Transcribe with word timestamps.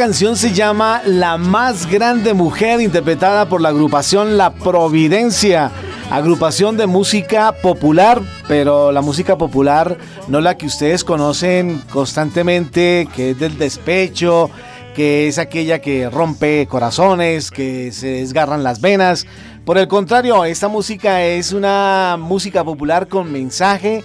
canción 0.00 0.34
se 0.38 0.54
llama 0.54 1.02
La 1.04 1.36
más 1.36 1.84
grande 1.84 2.32
mujer, 2.32 2.80
interpretada 2.80 3.50
por 3.50 3.60
la 3.60 3.68
agrupación 3.68 4.38
La 4.38 4.54
Providencia, 4.54 5.70
agrupación 6.10 6.78
de 6.78 6.86
música 6.86 7.52
popular, 7.52 8.18
pero 8.48 8.92
la 8.92 9.02
música 9.02 9.36
popular 9.36 9.98
no 10.26 10.40
la 10.40 10.56
que 10.56 10.64
ustedes 10.64 11.04
conocen 11.04 11.82
constantemente, 11.92 13.08
que 13.14 13.32
es 13.32 13.38
del 13.38 13.58
despecho, 13.58 14.50
que 14.94 15.28
es 15.28 15.36
aquella 15.36 15.80
que 15.80 16.08
rompe 16.08 16.66
corazones, 16.66 17.50
que 17.50 17.92
se 17.92 18.06
desgarran 18.06 18.62
las 18.62 18.80
venas. 18.80 19.26
Por 19.66 19.76
el 19.76 19.86
contrario, 19.86 20.46
esta 20.46 20.68
música 20.68 21.22
es 21.22 21.52
una 21.52 22.16
música 22.18 22.64
popular 22.64 23.06
con 23.06 23.30
mensaje, 23.30 24.02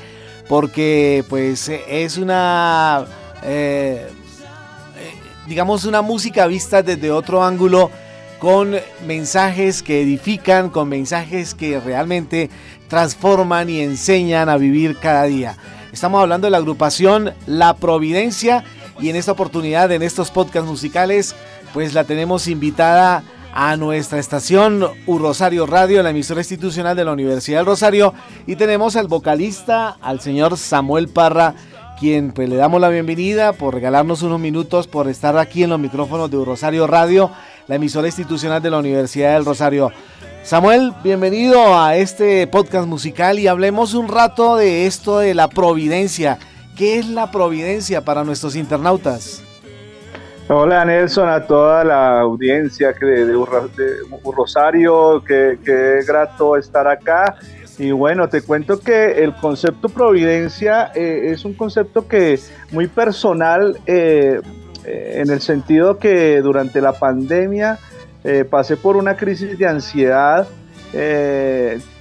porque 0.49 1.23
pues 1.29 1.69
es 1.69 2.17
una... 2.17 3.05
eh, 3.43 4.09
digamos, 5.47 5.85
una 5.85 6.01
música 6.01 6.47
vista 6.47 6.81
desde 6.81 7.11
otro 7.11 7.43
ángulo, 7.43 7.91
con 8.39 8.75
mensajes 9.07 9.81
que 9.81 10.01
edifican, 10.01 10.69
con 10.69 10.89
mensajes 10.89 11.55
que 11.55 11.79
realmente 11.79 12.49
transforman 12.87 13.69
y 13.69 13.81
enseñan 13.81 14.49
a 14.49 14.57
vivir 14.57 14.97
cada 14.97 15.23
día. 15.23 15.57
Estamos 15.91 16.21
hablando 16.21 16.45
de 16.45 16.51
la 16.51 16.57
agrupación 16.57 17.33
La 17.47 17.75
Providencia 17.75 18.63
y 18.99 19.09
en 19.09 19.15
esta 19.15 19.31
oportunidad, 19.31 19.91
en 19.91 20.03
estos 20.03 20.31
podcasts 20.31 20.69
musicales, 20.69 21.35
pues 21.73 21.93
la 21.93 22.03
tenemos 22.03 22.47
invitada 22.47 23.23
a 23.53 23.77
nuestra 23.77 24.19
estación 24.19 24.85
U 25.05 25.17
Rosario 25.17 25.65
Radio, 25.65 26.03
la 26.03 26.09
emisora 26.09 26.41
institucional 26.41 26.95
de 26.95 27.05
la 27.05 27.13
Universidad 27.13 27.59
del 27.59 27.67
Rosario, 27.67 28.13
y 28.45 28.57
tenemos 28.57 28.97
al 28.97 29.07
vocalista, 29.07 29.97
al 30.01 30.19
señor 30.19 30.57
Samuel 30.57 31.07
Parra, 31.07 31.55
quien 31.95 32.31
pues 32.31 32.49
le 32.49 32.55
damos 32.55 32.81
la 32.81 32.89
bienvenida 32.89 33.53
por 33.53 33.73
regalarnos 33.73 34.21
unos 34.21 34.39
minutos, 34.39 34.87
por 34.87 35.07
estar 35.07 35.37
aquí 35.37 35.63
en 35.63 35.69
los 35.69 35.79
micrófonos 35.79 36.29
de 36.29 36.43
Rosario 36.43 36.87
Radio, 36.87 37.31
la 37.67 37.75
emisora 37.75 38.07
institucional 38.07 38.61
de 38.61 38.69
la 38.69 38.79
Universidad 38.79 39.33
del 39.33 39.45
Rosario. 39.45 39.91
Samuel, 40.43 40.93
bienvenido 41.03 41.79
a 41.79 41.95
este 41.95 42.45
podcast 42.47 42.87
musical 42.87 43.39
y 43.39 43.47
hablemos 43.47 43.93
un 43.93 44.07
rato 44.07 44.57
de 44.57 44.85
esto 44.85 45.19
de 45.19 45.33
la 45.33 45.47
providencia. 45.47 46.37
¿Qué 46.75 46.99
es 46.99 47.07
la 47.07 47.31
providencia 47.31 48.01
para 48.01 48.23
nuestros 48.23 48.55
internautas? 48.55 49.41
Hola 50.47 50.85
Nelson, 50.85 51.27
a 51.27 51.47
toda 51.47 51.83
la 51.83 52.19
audiencia 52.19 52.93
de, 52.99 53.25
de, 53.25 53.33
Rosario, 54.35 55.23
que 55.23 55.57
grato 56.05 56.57
estar 56.57 56.87
acá. 56.87 57.35
Y 57.77 57.91
bueno, 57.91 58.29
te 58.29 58.41
cuento 58.41 58.79
que 58.79 59.23
el 59.23 59.35
concepto 59.35 59.89
providencia 59.89 60.91
eh, 60.95 61.31
es 61.31 61.43
un 61.43 61.53
concepto 61.53 62.07
que 62.07 62.39
muy 62.71 62.87
personal 62.87 63.77
eh, 63.85 64.39
eh, 64.85 65.21
en 65.21 65.29
el 65.29 65.41
sentido 65.41 65.97
que 65.97 66.41
durante 66.41 66.81
la 66.81 66.93
pandemia 66.93 67.79
pasé 68.49 68.75
por 68.75 68.97
una 68.97 69.15
crisis 69.15 69.55
de 69.55 69.67
ansiedad. 69.67 70.47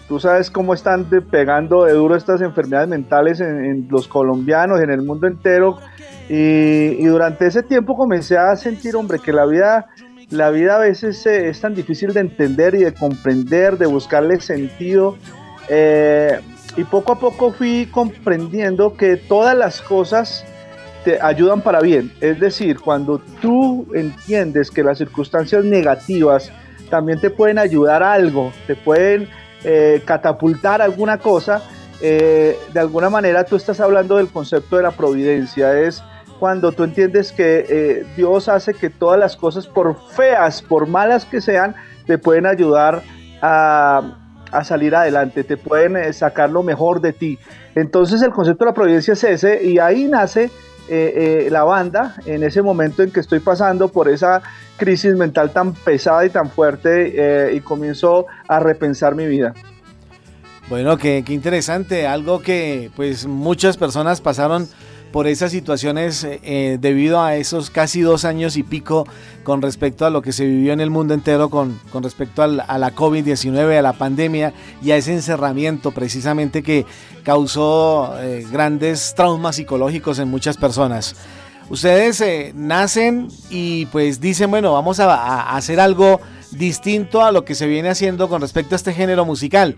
tú 0.09 0.19
sabes 0.19 0.51
cómo 0.51 0.73
están 0.73 1.05
pegando 1.31 1.85
de 1.85 1.93
duro 1.93 2.17
estas 2.17 2.41
enfermedades 2.41 2.89
mentales 2.89 3.41
en, 3.43 3.89
los 3.91 4.09
colombianos, 4.09 4.81
en 4.81 4.89
el 4.89 5.03
mundo 5.03 5.27
entero. 5.27 5.81
Y, 6.31 6.97
y 6.99 7.05
durante 7.05 7.47
ese 7.47 7.63
tiempo 7.63 7.95
comencé 7.95 8.39
a 8.39 8.57
sentir, 8.57 8.97
hombre, 8.97 9.19
que 9.19 9.35
la 9.35 9.45
vida, 9.45 9.85
la 10.31 10.49
vida 10.49 10.77
a 10.77 10.79
veces 10.79 11.27
es 11.27 11.61
tan 11.61 11.75
difícil 11.75 12.15
de 12.15 12.21
entender 12.21 12.75
y 12.75 12.85
de 12.85 12.95
comprender, 12.95 13.77
de 13.77 13.85
buscarle 13.85 14.41
sentido. 14.41 15.19
Eh, 15.69 16.41
y 16.77 16.85
poco 16.85 17.13
a 17.13 17.19
poco 17.19 17.53
fui 17.53 17.87
comprendiendo 17.87 18.97
que 18.97 19.17
todas 19.17 19.57
las 19.57 19.81
cosas 19.81 20.45
te 21.05 21.21
ayudan 21.21 21.61
para 21.61 21.81
bien. 21.81 22.13
Es 22.21 22.41
decir, 22.41 22.81
cuando 22.81 23.21
tú 23.41 23.87
entiendes 23.95 24.71
que 24.71 24.83
las 24.83 24.99
circunstancias 24.99 25.65
negativas 25.65 26.51
también 26.91 27.21
te 27.21 27.31
pueden 27.31 27.59
ayudar 27.59 28.03
a 28.03 28.13
algo, 28.13 28.53
te 28.67 28.75
pueden 28.75 29.29
eh, 29.63 30.03
catapultar 30.05 30.83
alguna 30.83 31.19
cosa, 31.19 31.63
eh, 32.01 32.59
de 32.73 32.81
alguna 32.81 33.09
manera 33.09 33.45
tú 33.45 33.57
estás 33.57 33.81
hablando 33.81 34.17
del 34.17 34.29
concepto 34.29 34.77
de 34.77 34.83
la 34.83 34.91
providencia. 34.91 35.79
Es 35.79 36.03
cuando 36.41 36.73
tú 36.73 36.83
entiendes 36.85 37.31
que 37.31 38.05
Dios 38.17 38.49
hace 38.49 38.75
que 38.75 38.91
todas 38.91 39.19
las 39.19 39.37
cosas, 39.37 39.67
por 39.67 39.97
feas, 40.11 40.61
por 40.61 40.87
malas 40.89 41.25
que 41.25 41.41
sean, 41.41 41.75
te 42.07 42.19
pueden 42.19 42.47
ayudar 42.47 43.03
a, 43.41 44.24
a 44.55 44.65
salir 44.65 44.95
adelante, 44.95 45.45
te 45.45 45.57
pueden 45.57 45.97
eh, 45.97 46.13
sacar 46.13 46.51
lo 46.51 46.63
mejor 46.63 47.01
de 47.01 47.13
ti. 47.13 47.39
Entonces 47.75 48.23
el 48.23 48.31
concepto 48.31 48.65
de 48.65 48.71
la 48.71 48.75
providencia 48.75 49.15
es 49.15 49.25
ese 49.25 49.65
y 49.65 49.79
ahí 49.79 50.05
nace 50.05 50.45
eh, 50.89 51.47
eh, 51.47 51.49
la 51.51 51.65
banda 51.65 52.15
en 52.25 52.45
ese 52.45 52.63
momento 52.63 53.03
en 53.03 53.11
que 53.11 53.21
estoy 53.21 53.41
pasando 53.41 53.89
por 53.89 54.09
esa 54.09 54.43
crisis 54.77 55.15
mental 55.15 55.51
tan 55.51 55.75
pesada 55.75 56.25
y 56.25 56.31
tan 56.31 56.51
fuerte 56.51 57.53
y 57.55 57.61
comienzo 57.61 58.27
a 58.49 58.61
repensar 58.61 59.15
mi 59.15 59.27
vida. 59.27 59.55
Bueno, 60.69 60.97
qué, 60.97 61.23
qué 61.27 61.33
interesante, 61.33 62.07
algo 62.07 62.41
que 62.41 62.91
pues 62.97 63.27
muchas 63.27 63.77
personas 63.77 64.21
pasaron 64.21 64.69
por 65.15 65.29
esas 65.29 65.53
situaciones 65.53 66.27
eh, 66.29 66.77
debido 66.81 67.23
a 67.23 67.37
esos 67.37 67.71
casi 67.71 68.01
dos 68.01 68.25
años 68.25 68.57
y 68.57 68.65
pico 68.65 69.07
con 69.45 69.63
respecto 69.63 70.05
a 70.05 70.11
lo 70.11 70.23
que 70.23 70.33
se 70.33 70.45
vivió 70.45 70.73
en 70.73 70.81
el 70.81 70.91
mundo 70.91 71.15
entero 71.15 71.51
con, 71.51 71.79
con 71.93 72.03
respecto 72.03 72.43
al- 72.43 72.65
a 72.67 72.79
la 72.79 72.93
COVID-19, 72.97 73.79
a 73.79 73.83
la 73.83 73.93
pandemia 73.93 74.53
y 74.83 74.91
a 74.91 74.97
ese 74.97 75.13
encerramiento 75.13 75.93
precisamente 75.93 76.65
que 76.65 76.85
causó 77.23 78.17
eh, 78.19 78.45
grandes 78.51 79.15
traumas 79.15 79.55
psicológicos 79.55 80.19
en 80.19 80.27
muchas 80.31 80.57
personas. 80.57 81.15
Ustedes 81.71 82.21
eh, 82.21 82.51
nacen 82.57 83.29
y 83.51 83.87
pues 83.87 84.21
dicen, 84.21 84.51
bueno, 84.51 84.73
vamos 84.73 84.99
a, 84.99 85.55
hacer 85.57 85.79
algo 85.79 86.21
distinto 86.51 87.23
a 87.25 87.31
lo 87.31 87.45
que 87.45 87.55
se 87.55 87.69
viene 87.69 87.89
haciendo 87.89 88.29
con 88.29 88.41
respecto 88.41 88.75
a 88.75 88.77
este 88.77 88.93
género 88.93 89.25
musical. 89.25 89.77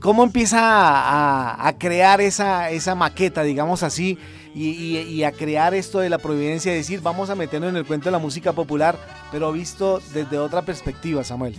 ¿Cómo 0.00 0.22
empieza 0.22 0.60
a, 0.60 1.54
a- 1.54 1.68
a 1.68 1.72
crear 1.76 2.20
esa, 2.20 2.70
esa 2.70 2.94
maqueta, 2.94 3.42
digamos 3.42 3.82
así, 3.82 4.16
y, 4.54 4.68
y- 4.70 4.98
y 4.98 5.24
a 5.24 5.32
crear 5.32 5.74
esto 5.74 6.00
de 6.00 6.08
la 6.08 6.18
providencia, 6.18 6.72
decir, 6.72 7.00
vamos 7.00 7.30
a 7.30 7.34
meternos 7.34 7.70
en 7.70 7.76
el 7.76 7.84
cuento 7.86 8.06
de 8.06 8.12
la 8.12 8.18
música 8.18 8.52
popular, 8.52 8.96
pero 9.30 9.52
visto 9.52 10.00
desde 10.12 10.38
otra 10.38 10.62
perspectiva, 10.62 11.22
Samuel? 11.24 11.54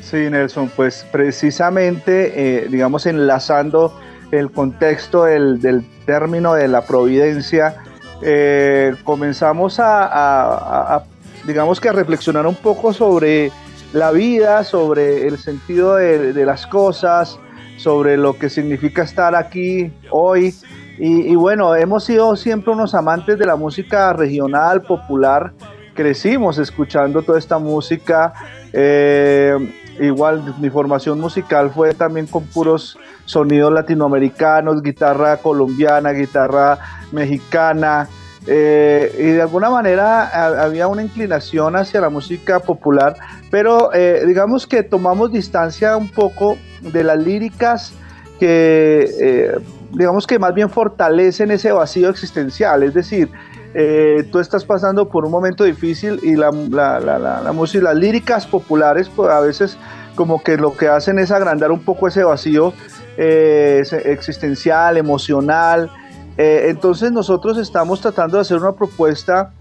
Sí, 0.00 0.16
Nelson, 0.30 0.70
pues 0.76 1.06
precisamente, 1.10 2.32
eh, 2.64 2.68
digamos, 2.70 3.06
enlazando 3.06 3.98
el 4.30 4.50
contexto 4.50 5.24
del, 5.24 5.84
término 6.06 6.54
de 6.54 6.68
la 6.68 6.82
providencia, 6.82 7.76
eh, 8.22 8.94
comenzamos 9.04 9.78
a, 9.80 11.02
digamos 11.46 11.80
que 11.80 11.88
a 11.88 11.92
reflexionar 11.92 12.46
un 12.46 12.54
poco 12.54 12.92
sobre 12.92 13.50
la 13.92 14.10
vida, 14.10 14.64
sobre 14.64 15.26
el 15.26 15.38
sentido 15.38 15.96
de 15.96 16.44
las 16.44 16.66
cosas, 16.66 17.38
sobre 17.78 18.16
lo 18.16 18.38
que 18.38 18.50
significa 18.50 19.02
estar 19.02 19.34
aquí 19.34 19.90
hoy. 20.10 20.54
Y, 21.00 21.36
bueno, 21.36 21.76
hemos 21.76 22.04
sido 22.04 22.34
siempre 22.34 22.72
unos 22.72 22.92
amantes 22.92 23.38
de 23.38 23.46
la 23.46 23.54
música 23.54 24.12
regional, 24.12 24.82
popular. 24.82 25.52
Crecimos 25.94 26.58
escuchando 26.58 27.22
toda 27.22 27.38
esta 27.38 27.58
música. 27.58 28.32
eh, 28.72 29.56
igual 30.00 30.54
mi 30.60 30.70
formación 30.70 31.20
musical 31.20 31.70
fue 31.70 31.94
también 31.94 32.26
con 32.26 32.44
puros 32.46 32.98
sonidos 33.24 33.72
latinoamericanos, 33.72 34.82
guitarra 34.82 35.36
colombiana, 35.36 36.10
guitarra 36.10 36.78
mexicana. 37.12 38.08
eh, 38.46 39.14
y 39.18 39.24
de 39.24 39.42
alguna 39.42 39.68
manera 39.68 40.62
había 40.62 40.88
una 40.88 41.02
inclinación 41.02 41.76
hacia 41.76 42.00
la 42.00 42.08
música 42.08 42.60
popular, 42.60 43.16
pero 43.50 43.92
eh, 43.92 44.22
digamos 44.26 44.66
que 44.66 44.82
tomamos 44.82 45.30
distancia 45.32 45.96
un 45.96 46.08
poco 46.08 46.56
de 46.80 47.04
las 47.04 47.18
líricas 47.18 47.92
que 48.40 49.58
digamos 49.92 50.26
que 50.26 50.38
más 50.38 50.54
bien 50.54 50.70
fortalecen 50.70 51.50
ese 51.50 51.72
vacío 51.72 52.10
existencial, 52.10 52.82
es 52.82 52.94
decir, 52.94 53.30
eh, 53.74 54.26
tú 54.32 54.38
estás 54.38 54.64
pasando 54.64 55.08
por 55.08 55.24
un 55.24 55.30
momento 55.30 55.64
difícil 55.64 56.18
y 56.22 56.36
la, 56.36 56.50
la, 56.50 57.52
música, 57.52 57.84
las 57.84 57.96
líricas 57.96 58.46
populares, 58.46 59.10
pues 59.14 59.30
a 59.30 59.40
veces 59.40 59.76
como 60.14 60.42
que 60.42 60.56
lo 60.56 60.76
que 60.76 60.88
hacen 60.88 61.18
es 61.18 61.30
agrandar 61.30 61.70
un 61.70 61.84
poco 61.84 62.08
ese 62.08 62.24
vacío 62.24 62.72
eh, 63.16 63.82
existencial, 64.04 64.96
emocional. 64.96 65.90
Eh, 66.38 66.66
entonces 66.70 67.12
nosotros 67.12 67.58
estamos 67.58 68.00
tratando 68.00 68.36
de 68.36 68.42
hacer 68.42 68.58
una 68.58 68.72
propuesta 68.72 69.52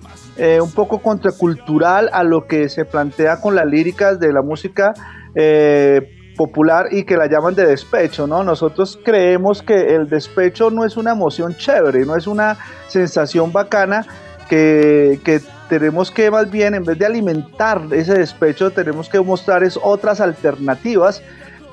un 0.61 0.71
poco 0.71 0.99
contracultural 0.99 2.11
a 2.13 2.23
lo 2.23 2.45
que 2.45 2.69
se 2.69 2.85
plantea 2.85 3.41
con 3.41 3.55
las 3.55 3.65
líricas 3.65 4.19
de 4.19 4.31
la 4.31 4.43
música 4.43 4.93
popular 6.37 6.85
y 6.91 7.03
que 7.03 7.17
la 7.17 7.27
llaman 7.27 7.55
de 7.55 7.65
despecho, 7.65 8.27
¿no? 8.27 8.43
Nosotros 8.43 8.97
creemos 9.03 9.61
que 9.61 9.95
el 9.95 10.07
despecho 10.07 10.69
no 10.69 10.85
es 10.85 10.95
una 10.95 11.11
emoción 11.11 11.55
chévere, 11.55 12.05
no 12.05 12.15
es 12.15 12.27
una 12.27 12.57
sensación 12.87 13.51
bacana 13.51 14.05
que, 14.47 15.19
que 15.25 15.41
tenemos 15.67 16.11
que 16.11 16.31
más 16.31 16.49
bien, 16.49 16.75
en 16.75 16.83
vez 16.83 16.97
de 16.97 17.05
alimentar 17.05 17.81
ese 17.91 18.13
despecho, 18.13 18.71
tenemos 18.71 19.09
que 19.09 19.19
mostrar 19.19 19.63
otras 19.81 20.21
alternativas 20.21 21.21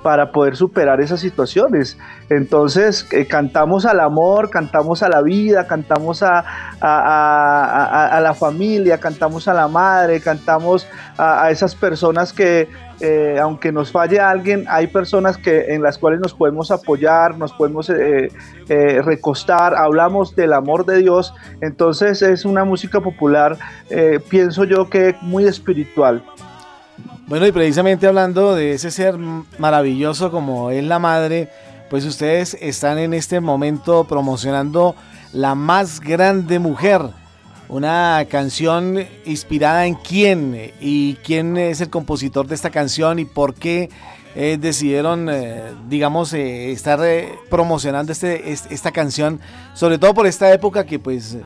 para 0.05 0.33
poder 0.33 0.55
superar 0.55 1.01
esas 1.01 1.21
situaciones. 1.21 1.97
Entonces, 2.29 3.09
eh, 3.11 3.27
cantamos 3.27 3.87
al 3.87 4.01
amor, 4.01 4.51
cantamos 4.51 5.03
a 5.03 5.09
la 5.09 5.23
vida, 5.23 5.67
cantamos 5.67 6.23
a, 6.23 6.45
a, 6.79 8.21
la 8.23 8.35
familia, 8.35 9.01
cantamos 9.01 9.49
a 9.49 9.55
la 9.55 9.67
madre, 9.67 10.21
cantamos 10.21 10.87
a, 11.17 11.51
esas 11.51 11.75
personas 11.75 12.35
que, 12.35 12.69
eh, 13.01 13.39
aunque 13.41 13.73
nos 13.73 13.93
falle 13.93 14.21
alguien, 14.21 14.67
hay 14.69 14.89
personas 14.89 15.39
que, 15.39 15.75
en 15.75 15.83
las 15.83 15.97
cuales 15.97 16.21
nos 16.21 16.35
podemos 16.35 16.71
apoyar, 16.71 17.39
nos 17.39 17.55
podemos 17.55 17.89
eh, 17.89 18.29
recostar, 19.03 19.75
hablamos 19.75 20.37
del 20.37 20.53
amor 20.53 20.85
de 20.85 20.99
Dios. 20.99 21.33
Entonces, 21.63 22.21
es 22.21 22.45
una 22.45 22.67
música 22.67 23.01
popular, 23.01 23.57
pienso 24.29 24.65
yo 24.65 24.91
que 24.91 25.17
muy 25.23 25.47
espiritual. 25.47 26.23
Bueno, 27.27 27.47
y 27.47 27.53
precisamente 27.53 28.07
hablando 28.07 28.55
de 28.55 28.75
ese 28.75 28.91
ser 28.91 29.17
maravilloso 29.59 30.31
como 30.31 30.71
es 30.71 30.85
la 30.85 30.99
madre, 30.99 31.49
pues 31.89 32.05
ustedes 32.05 32.55
están 32.61 32.99
en 32.99 33.15
este 33.15 33.41
momento 33.41 34.05
promocionando 34.05 34.95
La 35.33 35.55
más 35.55 36.01
grande 36.01 36.59
mujer, 36.59 37.01
una 37.69 38.27
canción 38.29 39.07
inspirada 39.25 39.87
en 39.87 39.95
quién 39.95 40.73
y 40.83 41.15
quién 41.25 41.57
es 41.57 41.81
el 41.81 41.89
compositor 41.89 42.47
de 42.47 42.57
esta 42.57 42.69
canción 42.69 43.19
y 43.19 43.25
por 43.25 43.55
qué 43.55 43.89
eh, 44.37 44.59
decidieron, 44.61 45.29
eh, 45.31 45.73
digamos, 45.89 46.33
eh, 46.35 46.73
estar 46.73 47.01
promocionando 47.49 48.13
este, 48.13 48.53
esta 48.53 48.93
canción, 48.93 49.41
sobre 49.73 49.97
todo 49.97 50.13
por 50.13 50.27
esta 50.27 50.53
época 50.53 50.85
que 50.85 50.99
pues 50.99 51.39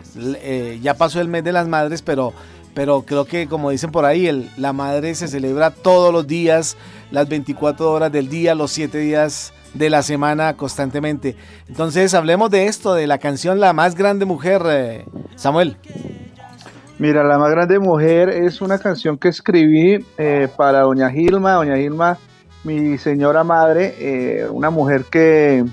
ya 0.82 0.94
pasó 0.94 1.20
el 1.20 1.28
mes 1.28 1.44
de 1.44 1.52
las 1.52 1.68
madres, 1.68 2.02
pero 2.02 2.32
pero 2.74 3.02
creo 3.02 3.24
que 3.24 3.46
como 3.46 3.70
dicen 3.70 3.90
por 3.90 4.04
ahí, 4.04 4.26
el, 4.26 4.50
la 4.56 4.72
madre 4.72 5.14
se 5.14 5.28
celebra 5.28 5.70
todos 5.70 6.12
los 6.12 6.26
días, 6.26 6.76
las 7.10 7.28
24 7.28 7.90
horas 7.90 8.12
del 8.12 8.28
día, 8.28 8.54
los 8.54 8.70
7 8.72 8.98
días 8.98 9.52
de 9.74 9.90
la 9.90 10.02
semana 10.02 10.56
constantemente. 10.56 11.36
Entonces 11.68 12.14
hablemos 12.14 12.50
de 12.50 12.66
esto, 12.66 12.94
de 12.94 13.06
la 13.06 13.18
canción 13.18 13.60
La 13.60 13.72
más 13.72 13.94
grande 13.94 14.24
mujer, 14.24 14.62
eh, 14.66 15.04
Samuel. 15.36 15.76
Mira, 16.98 17.22
La 17.22 17.38
más 17.38 17.50
grande 17.50 17.78
mujer 17.78 18.28
es 18.28 18.60
una 18.60 18.78
canción 18.78 19.18
que 19.18 19.28
escribí 19.28 20.04
eh, 20.16 20.48
para 20.56 20.80
Doña 20.80 21.10
Gilma, 21.10 21.52
Doña 21.52 21.76
Gilma, 21.76 22.18
mi 22.64 22.98
señora 22.98 23.44
madre, 23.44 23.94
eh, 23.98 24.48
una 24.50 24.70
mujer 24.70 25.04
que 25.10 25.64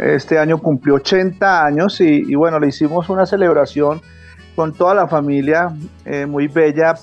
este 0.00 0.38
año 0.38 0.58
cumplió 0.58 0.94
80 0.94 1.64
años 1.64 2.00
y, 2.00 2.22
y 2.24 2.36
bueno, 2.36 2.60
le 2.60 2.68
hicimos 2.68 3.08
una 3.08 3.26
celebración 3.26 4.00
con 4.54 4.72
toda 4.72 4.94
la 4.94 5.08
familia, 5.08 5.72
eh, 6.04 6.26
muy 6.26 6.48
bella. 6.48 6.94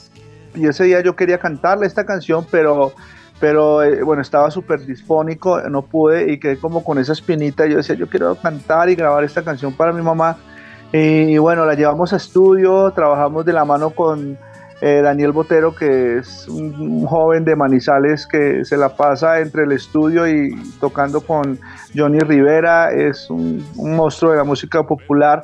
Y 0.56 0.68
ese 0.68 0.86
día 0.86 1.02
yo 1.02 1.16
quería 1.16 1.38
cantarle 1.38 1.86
esta 1.86 2.06
canción, 2.06 2.46
pero, 2.50 2.94
pero 3.40 3.84
eh, 3.84 4.04
bueno, 4.04 4.22
estaba 4.22 4.52
súper 4.52 4.86
disfónico, 4.86 5.62
no 5.70 5.84
pude 5.84 6.32
y 6.32 6.40
quedé 6.40 6.58
como 6.58 6.84
con 6.84 6.98
esa 6.98 7.14
espinita. 7.14 7.66
Yo 7.68 7.78
decía, 7.78 7.96
yo 7.96 8.08
quiero 8.08 8.36
cantar 8.36 8.90
y 8.90 8.96
grabar 8.96 9.24
esta 9.24 9.44
canción 9.44 9.74
para 9.74 9.94
mi 9.94 10.02
mamá. 10.02 10.38
Y, 10.94 11.38
bueno, 11.38 11.66
la 11.66 11.74
llevamos 11.74 12.12
a 12.12 12.18
estudio, 12.18 12.92
trabajamos 12.92 13.46
de 13.46 13.54
la 13.54 13.64
mano 13.64 13.92
con 13.92 14.38
eh, 14.82 15.02
Daniel 15.02 15.32
Botero, 15.32 15.74
que 15.74 16.18
es 16.18 16.50
un, 16.50 17.06
joven 17.06 17.46
de 17.46 17.56
Manizales 17.56 18.28
que 18.28 18.66
se 18.66 18.76
la 18.76 18.90
pasa 18.90 19.40
entre 19.40 19.64
el 19.64 19.72
estudio 19.72 20.28
y 20.28 20.54
tocando 20.82 21.22
con 21.22 21.58
Johnny 21.96 22.20
Rivera, 22.20 22.92
es 22.92 23.30
un, 23.30 23.66
un 23.78 23.96
monstruo 23.96 24.32
de 24.32 24.38
la 24.38 24.44
música 24.44 24.84
popular. 24.84 25.42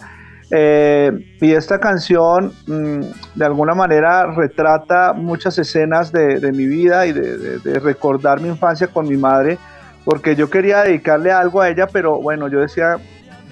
Eh, 0.50 1.12
y 1.42 1.52
esta 1.52 1.80
canción 1.80 2.54
mm, 2.68 3.02
de 3.36 3.46
alguna 3.46 3.74
manera 3.74 4.32
retrata 4.32 5.12
muchas 5.12 5.58
escenas 5.58 6.12
de, 6.12 6.52
mi 6.54 6.66
vida 6.66 7.06
y 7.06 7.12
de, 7.12 7.80
recordar 7.80 8.40
mi 8.40 8.48
infancia 8.48 8.88
con 8.88 9.08
mi 9.10 9.18
madre, 9.18 9.58
porque 10.06 10.36
yo 10.36 10.50
quería 10.50 10.84
dedicarle 10.84 11.32
algo 11.32 11.62
a 11.62 11.70
ella, 11.70 11.88
pero 11.88 12.22
bueno, 12.22 12.48
yo 12.48 12.62
decía, 12.62 12.98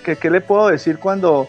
que, 0.06 0.16
¿qué 0.16 0.30
le 0.30 0.40
puedo 0.40 0.70
decir 0.70 1.00
cuando 1.00 1.48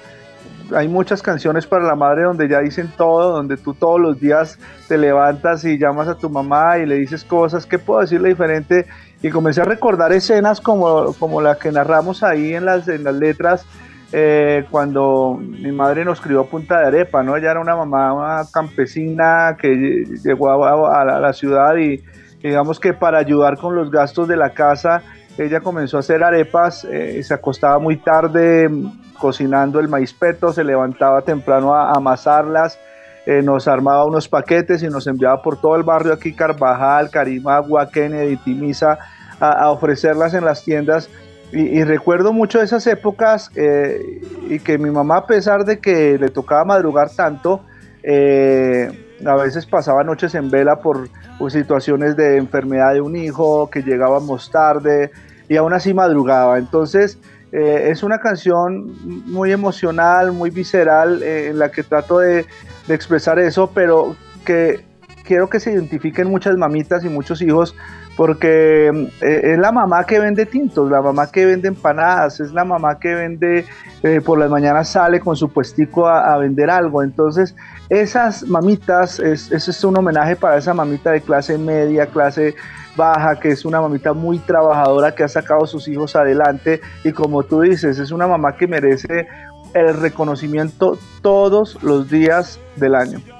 hay 0.75 0.89
muchas 0.89 1.23
canciones 1.23 1.67
para 1.67 1.85
la 1.85 1.95
madre 1.95 2.25
donde 2.25 2.49
ya 2.49 2.61
dicen 2.61 2.93
todo, 2.97 3.31
donde 3.31 3.57
tú 3.57 3.75
todos 3.75 4.01
los 4.01 4.19
días 4.19 4.59
te 4.89 4.99
levantas 4.99 5.65
y 5.65 5.79
llamas 5.79 6.09
a 6.09 6.17
tu 6.17 6.29
mamá 6.29 6.79
y 6.79 6.87
le 6.87 6.97
dices 6.97 7.23
cosas, 7.23 7.67
¿qué 7.67 7.79
puedo 7.79 8.01
decirle 8.01 8.31
diferente? 8.31 8.87
Y 9.23 9.31
comencé 9.31 9.61
a 9.61 9.65
recordar 9.65 10.13
escenas 10.13 10.61
como, 10.61 11.13
como 11.15 11.41
la 11.41 11.57
que 11.57 11.71
narramos 11.71 12.23
ahí 12.23 12.55
en 12.55 12.65
las, 12.65 12.89
en 12.89 13.05
las 13.05 13.15
letras 13.15 13.65
eh, 14.13 14.65
cuando 14.71 15.37
mi 15.41 15.73
madre 15.73 16.05
nos 16.05 16.21
crió 16.21 16.43
a 16.43 16.47
punta 16.47 16.79
de 16.79 16.87
arepa, 16.87 17.23
¿no? 17.23 17.37
Ella 17.37 17.51
era 17.51 17.61
una 17.61 17.75
mamá 17.75 18.45
campesina 18.53 19.57
que 19.61 20.05
llegó 20.23 20.51
a, 20.65 21.05
la, 21.05 21.33
ciudad 21.33 21.77
y 21.77 22.03
digamos 22.41 22.79
que 22.79 22.93
para 22.93 23.19
ayudar 23.19 23.59
con 23.59 23.75
los 23.75 23.91
gastos 23.91 24.29
de 24.29 24.37
la 24.37 24.51
casa, 24.51 25.03
ella 25.39 25.61
comenzó 25.61 25.97
a 25.97 26.01
hacer 26.01 26.23
arepas, 26.23 26.85
eh, 26.85 27.21
se 27.23 27.35
acostaba 27.35 27.79
muy 27.81 27.97
tarde 27.97 28.71
cocinando 29.19 29.81
el 29.81 29.89
maíz 29.89 30.13
peto, 30.13 30.53
se 30.53 30.63
levantaba 30.63 31.23
temprano 31.23 31.75
a, 31.75 31.91
amasarlas, 31.91 32.79
eh, 33.27 33.43
nos 33.43 33.67
armaba 33.67 34.05
unos 34.05 34.29
paquetes 34.29 34.85
y 34.85 34.87
nos 34.87 35.09
enviaba 35.09 35.43
por 35.43 35.61
todo 35.61 35.75
el 35.75 35.83
barrio 35.83 36.13
aquí, 36.13 36.33
Carvajal, 36.33 37.11
Carimagua, 37.11 37.91
Kennedy, 37.91 38.37
Timisa, 38.37 38.99
a 39.39 39.71
ofrecerlas 39.71 40.33
en 40.33 40.47
las 40.47 40.65
tiendas 40.65 41.11
y, 41.53 41.85
recuerdo 41.85 42.33
mucho 42.33 42.61
esas 42.61 42.87
épocas 42.87 43.51
eh, 43.55 44.21
y 44.49 44.59
que 44.59 44.79
mi 44.79 44.91
mamá, 44.91 45.19
a 45.19 45.27
pesar 45.27 45.65
de 45.65 45.79
que 45.79 46.19
le 46.19 46.29
tocaba 46.29 46.65
madrugar 46.65 47.11
tanto, 47.11 47.63
eh, 48.03 48.91
a 49.25 49.35
veces 49.37 49.65
pasaba 49.65 50.03
noches 50.03 50.35
en 50.35 50.51
vela 50.51 50.81
por, 50.81 51.09
situaciones 51.51 52.17
de 52.17 52.37
enfermedad 52.37 52.95
de 52.95 53.01
un 53.01 53.15
hijo, 53.15 53.71
que 53.71 53.83
llegábamos 53.83 54.51
tarde 54.51 55.11
y 55.49 55.57
aún 55.57 55.73
así 55.73 55.95
madrugaba. 55.95 56.59
Entonces, 56.59 57.19
eh, 57.53 57.91
es 57.91 58.03
una 58.03 58.19
canción 58.19 58.97
muy 59.27 59.53
emocional, 59.53 60.33
muy 60.33 60.51
visceral, 60.51 61.23
en 61.23 61.59
la 61.59 61.71
que 61.71 61.83
trato 61.83 62.19
de 62.19 62.45
expresar 62.89 63.39
eso, 63.39 63.71
pero 63.73 64.17
que 64.45 64.85
quiero 65.25 65.49
que 65.49 65.61
se 65.61 65.73
identifiquen 65.73 66.29
muchas 66.29 66.57
mamitas 66.57 67.05
y 67.05 67.09
muchos 67.09 67.43
hijos 67.43 67.75
porque 68.17 69.11
eh, 69.21 69.41
es 69.45 69.59
la 69.59 69.73
mamá 69.73 70.05
que 70.05 70.19
vende 70.19 70.47
tintos, 70.47 70.91
la 70.91 71.03
mamá 71.03 71.31
que 71.31 71.45
vende 71.45 71.69
empanadas, 71.69 72.41
es 72.41 72.53
la 72.53 72.65
mamá 72.65 72.99
que 72.99 73.15
vende, 73.15 73.67
eh, 74.03 74.21
por 74.25 74.39
las 74.39 74.51
mañanas 74.51 74.89
sale 74.89 75.21
con 75.21 75.37
su 75.37 75.53
puestico 75.53 76.09
a, 76.09 76.37
vender 76.39 76.71
algo. 76.71 77.03
Entonces, 77.03 77.55
esas 77.89 78.45
mamitas, 78.45 79.19
es, 79.21 79.53
es 79.53 79.85
un 79.85 79.97
homenaje 79.99 80.37
para 80.37 80.57
esa 80.57 80.73
mamita 80.73 81.13
de 81.13 81.21
clase 81.21 81.59
media, 81.59 82.07
clase 82.07 82.55
baja, 82.97 83.39
que 83.39 83.51
es 83.51 83.65
una 83.65 83.81
mamita 83.81 84.13
muy 84.13 84.39
trabajadora 84.39 85.15
que 85.15 85.23
ha 85.23 85.29
sacado 85.29 85.65
a 85.65 85.67
sus 85.67 85.87
hijos 85.87 86.17
adelante 86.17 86.81
y 87.05 87.13
como 87.13 87.43
tú 87.43 87.61
dices, 87.61 87.99
es 87.99 88.11
una 88.11 88.27
mamá 88.27 88.57
que 88.57 88.67
merece 88.67 89.29
el 89.75 89.95
reconocimiento 90.01 90.99
todos 91.21 91.83
los 91.83 92.09
días 92.09 92.59
del 92.77 92.95
año. 92.95 93.36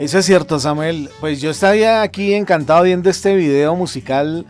Eso 0.00 0.18
es 0.18 0.24
cierto, 0.24 0.58
Samuel. 0.58 1.10
Pues 1.20 1.42
yo 1.42 1.50
estaría 1.50 2.00
aquí 2.00 2.32
encantado 2.32 2.84
viendo 2.84 3.10
este 3.10 3.36
video 3.36 3.76
musical, 3.76 4.46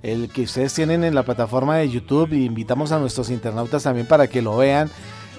el 0.00 0.28
que 0.28 0.42
ustedes 0.42 0.72
tienen 0.74 1.02
en 1.02 1.16
la 1.16 1.24
plataforma 1.24 1.76
de 1.78 1.90
YouTube, 1.90 2.32
y 2.32 2.44
invitamos 2.44 2.92
a 2.92 3.00
nuestros 3.00 3.28
internautas 3.28 3.82
también 3.82 4.06
para 4.06 4.28
que 4.28 4.40
lo 4.40 4.56
vean, 4.56 4.88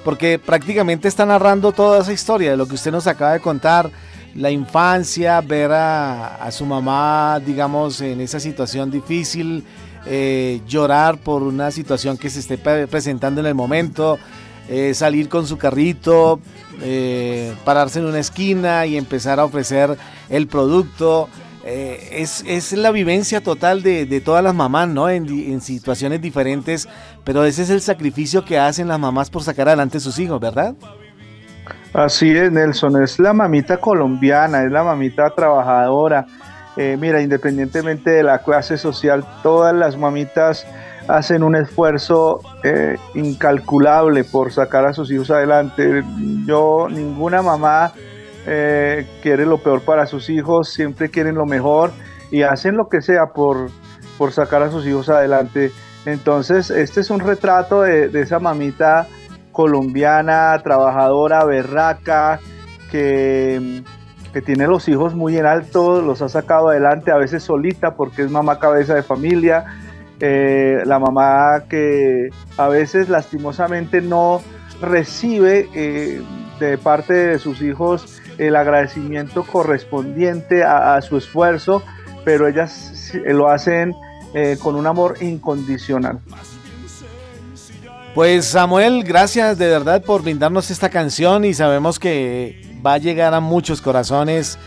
porque 0.03 0.37
prácticamente 0.37 1.07
está 1.07 1.25
narrando 1.25 1.71
toda 1.71 2.01
esa 2.01 2.11
historia 2.11 2.51
de 2.51 2.57
lo 2.57 2.67
que 2.67 2.75
usted 2.75 2.91
nos 2.91 3.07
acaba 3.07 3.31
de 3.31 3.39
contar, 3.39 3.89
la 4.35 4.51
infancia, 4.51 5.39
ver 5.39 5.71
a, 5.71 6.45
su 6.51 6.65
mamá, 6.65 7.39
digamos, 7.45 8.01
en 8.01 8.19
esa 8.19 8.41
situación 8.41 8.91
difícil, 8.91 9.63
eh, 10.05 10.59
llorar 10.67 11.19
por 11.19 11.41
una 11.41 11.71
situación 11.71 12.17
que 12.17 12.29
se 12.29 12.41
esté 12.41 12.57
presentando 12.57 13.39
en 13.39 13.47
el 13.47 13.55
momento, 13.55 14.19
eh, 14.69 14.93
salir 14.93 15.27
con 15.27 15.45
su 15.45 15.57
carrito, 15.57 16.39
eh, 16.81 17.53
pararse 17.65 17.99
en 17.99 18.05
una 18.05 18.19
esquina 18.19 18.85
y 18.85 18.97
empezar 18.97 19.39
a 19.39 19.45
ofrecer 19.45 19.97
el 20.29 20.47
producto. 20.47 21.27
eh, 21.65 22.09
es, 22.21 22.43
es, 22.45 22.73
la 22.73 22.91
vivencia 22.91 23.41
total 23.41 23.83
de, 23.83 24.05
de 24.05 24.21
todas 24.21 24.43
las 24.43 24.53
mamás, 24.53 24.87
¿no? 24.89 25.09
En, 25.09 25.61
situaciones 25.61 26.21
diferentes, 26.21 26.87
pero 27.23 27.45
ese 27.45 27.63
es 27.63 27.69
el 27.69 27.81
sacrificio 27.81 28.43
que 28.43 28.57
hacen 28.57 28.87
las 28.87 28.99
mamás 28.99 29.29
por 29.29 29.43
sacar 29.43 29.67
adelante 29.67 29.97
a 29.97 30.01
sus 30.01 30.17
hijos, 30.19 30.39
¿verdad? 30.39 30.75
Así 31.93 32.31
es, 32.31 32.51
Nelson, 32.51 33.01
es 33.01 33.19
la 33.19 33.33
mamita 33.33 33.77
colombiana, 33.77 34.63
es 34.63 34.71
la 34.71 34.83
mamita 34.83 35.29
trabajadora. 35.29 36.25
Mira, 36.75 37.21
independientemente 37.21 38.09
de 38.09 38.23
la 38.23 38.39
clase 38.39 38.77
social, 38.77 39.23
todas 39.43 39.75
las 39.75 39.95
mamitas 39.95 40.65
hacen 41.07 41.43
un 41.43 41.55
esfuerzo 41.55 42.41
eh, 42.63 42.97
incalculable 43.13 44.23
por 44.23 44.51
sacar 44.51 44.85
a 44.85 44.93
sus 44.93 45.11
hijos 45.11 45.31
adelante. 45.31 46.03
Yo, 46.45 46.87
ninguna 46.89 47.41
mamá 47.41 47.93
eh, 48.45 49.07
quiere 49.21 49.45
lo 49.45 49.57
peor 49.57 49.81
para 49.81 50.05
sus 50.05 50.29
hijos, 50.29 50.69
siempre 50.69 51.09
quieren 51.09 51.35
lo 51.35 51.45
mejor 51.45 51.91
y 52.31 52.43
hacen 52.43 52.75
lo 52.75 52.89
que 52.89 53.01
sea 53.01 53.27
por, 53.27 53.69
por 54.17 54.31
sacar 54.31 54.63
a 54.63 54.71
sus 54.71 54.85
hijos 54.85 55.09
adelante. 55.09 55.71
Entonces, 56.05 56.69
este 56.69 57.01
es 57.01 57.09
un 57.09 57.19
retrato 57.19 57.81
de, 57.81 58.09
esa 58.19 58.39
mamita 58.39 59.07
colombiana, 59.51 60.59
trabajadora, 60.63 61.45
berraca, 61.45 62.39
que, 62.91 63.83
que, 64.33 64.41
tiene 64.41 64.67
los 64.67 64.89
hijos 64.89 65.15
muy 65.15 65.37
en 65.37 65.45
alto, 65.45 66.01
los 66.01 66.21
ha 66.21 66.27
sacado 66.27 66.69
adelante, 66.69 67.11
a 67.11 67.17
veces 67.17 67.43
solita 67.43 67.95
porque 67.95 68.23
es 68.23 68.31
mamá 68.31 68.59
cabeza 68.59 68.95
de 68.95 69.03
familia, 69.03 69.65
eh, 70.25 70.83
la 70.85 70.99
mamá 70.99 71.65
que 71.69 72.29
a 72.55 72.69
veces 72.69 73.09
lastimosamente 73.09 73.99
no 73.99 74.41
recibe 74.79 75.67
eh, 75.75 76.21
de 76.61 76.77
parte 76.77 77.13
de 77.13 77.39
sus 77.39 77.61
hijos 77.61 78.21
el 78.37 78.55
agradecimiento 78.55 79.43
correspondiente 79.43 80.63
a, 80.63 81.01
su 81.01 81.17
esfuerzo, 81.17 81.83
pero 82.23 82.47
ellas 82.47 83.11
lo 83.25 83.49
hacen 83.49 83.93
eh, 84.33 84.55
con 84.63 84.75
un 84.75 84.87
amor 84.87 85.17
incondicional. 85.19 86.21
Pues 88.15 88.45
Samuel, 88.45 89.03
gracias 89.03 89.57
de 89.57 89.67
verdad 89.67 90.05
por 90.05 90.21
brindarnos 90.21 90.71
esta 90.71 90.87
canción 90.87 91.43
y 91.43 91.53
sabemos 91.53 91.99
que 91.99 92.61
va 92.85 92.93
a 92.93 92.97
llegar 92.97 93.33
a 93.33 93.41
muchos 93.41 93.81
corazones 93.81 94.57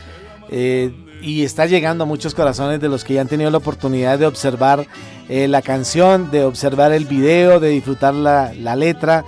eh, 0.51 0.93
y 1.21 1.43
está 1.45 1.67
llegando 1.67 2.05
a 2.05 2.07
muchos 2.07 2.35
corazones 2.35 2.81
de 2.81 2.89
los 2.89 3.05
que 3.05 3.15
ya 3.15 3.21
han 3.21 3.29
tenido 3.29 3.51
la 3.51 3.59
oportunidad 3.59 4.19
de 4.19 4.27
observar 4.27 4.87
eh, 5.29 5.49
la 5.49 5.63
canción, 5.63 6.31
de 6.31 6.45
observar 6.45 6.93
el 6.93 7.05
video, 7.05 7.61
de 7.61 7.71
disfrutar 7.71 8.15
la, 8.15 8.53
la 8.55 8.77
letra. 8.77 9.25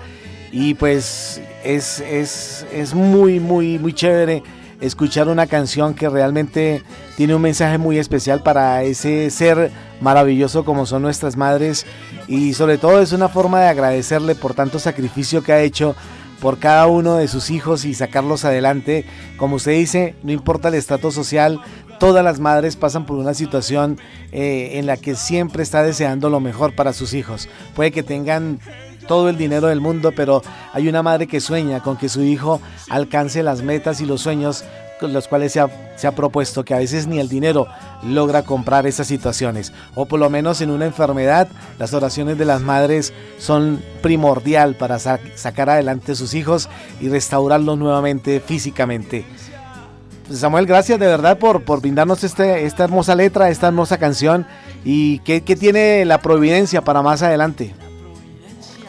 Y 0.52 0.75
pues 0.75 1.42
es, 1.64 2.00
es, 2.00 2.66
es 2.73 2.95
muy, 2.95 3.40
muy, 3.40 3.78
muy 3.78 3.92
chévere 3.92 4.42
escuchar 4.80 5.28
una 5.28 5.47
canción 5.47 5.95
que 5.95 6.09
realmente 6.09 6.83
tiene 7.16 7.35
un 7.35 7.42
mensaje 7.42 7.78
muy 7.78 7.99
especial 7.99 8.42
para 8.42 8.83
ese 8.85 9.28
ser 9.30 9.73
maravilloso 10.00 10.64
como 10.64 10.87
son 10.87 11.02
nuestras 11.02 11.37
madres. 11.37 11.85
Y 12.28 12.54
sobre 12.54 12.78
todo 12.78 13.00
es 13.00 13.12
una 13.12 13.28
forma 13.28 13.61
de 13.61 13.68
agradecerle 13.68 14.35
por 14.35 14.54
tanto 14.54 14.78
sacrificio 14.78 15.42
que 15.42 15.52
ha 15.52 15.61
hecho 15.61 15.97
por 16.40 16.59
cada 16.59 16.87
uno 16.87 17.16
de 17.16 17.28
sus 17.28 17.50
hijos 17.50 17.85
y 17.85 17.95
sacarlos 17.95 18.45
adelante. 18.45 19.04
Como 19.37 19.57
usted 19.57 19.73
dice, 19.73 20.14
no 20.23 20.33
importa 20.33 20.68
el 20.68 20.75
estatus 20.75 21.14
social, 21.14 21.61
todas 21.99 22.25
las 22.25 22.40
madres 22.40 22.76
pasan 22.76 23.07
por 23.07 23.18
una 23.18 23.35
situación 23.35 23.99
eh, 24.33 24.73
en 24.75 24.87
la 24.87 24.97
que 24.97 25.14
siempre 25.14 25.62
está 25.62 25.83
deseando 25.83 26.30
lo 26.30 26.40
mejor 26.40 26.75
para 26.75 26.92
sus 26.92 27.14
hijos. 27.14 27.49
Puede 27.75 27.90
que 27.90 28.02
tengan 28.02 28.61
todo 29.07 29.28
el 29.28 29.37
dinero 29.37 29.68
del 29.68 29.80
mundo, 29.80 30.12
pero 30.14 30.42
hay 30.73 30.88
una 30.88 31.02
madre 31.02 31.26
que 31.26 31.40
sueña 31.40 31.80
con 31.80 31.97
que 31.97 32.09
su 32.09 32.23
hijo 32.23 32.61
alcance 32.88 33.42
las 33.42 33.62
metas 33.62 34.00
y 34.00 34.07
los 34.07 34.21
sueños 34.21 34.64
los 35.02 35.28
cuales 35.28 35.52
se 35.52 35.61
ha, 35.61 36.12
propuesto 36.12 36.64
que 36.64 36.75
a 36.75 36.78
veces 36.78 37.07
ni 37.07 37.19
el 37.19 37.28
dinero 37.28 37.67
logra 38.02 38.43
comprar 38.43 38.87
esas 38.87 39.07
situaciones. 39.07 39.73
O 39.95 40.07
por 40.07 40.21
lo 40.21 40.31
menos 40.31 40.61
en 40.61 40.71
una 40.71 40.87
enfermedad, 40.87 41.49
las 41.78 41.95
oraciones 41.95 42.38
de 42.38 42.45
las 42.45 42.61
madres 42.61 43.12
son 43.38 43.83
primordial 44.02 44.75
para 44.75 44.99
sacar 44.99 45.71
adelante 45.71 46.12
a 46.12 46.17
sus 46.17 46.35
hijos 46.35 46.69
y 47.00 47.09
restaurarlos 47.09 47.78
nuevamente 47.78 48.40
físicamente. 48.40 49.25
Samuel, 50.31 50.67
gracias 50.67 50.99
de 50.99 51.07
verdad 51.07 51.38
por, 51.38 51.62
por 51.62 51.81
brindarnos 51.81 52.23
este, 52.23 52.67
esta 52.67 52.85
hermosa 52.85 53.14
letra, 53.14 53.49
esta 53.49 53.69
hermosa 53.69 53.99
canción. 53.99 54.47
¿Y 54.85 55.21
qué, 55.21 55.43
qué 55.43 55.57
tiene 55.57 56.05
la 56.05 56.19
providencia 56.19 56.83
para 56.83 57.02
más 57.02 57.23
adelante? 57.23 57.75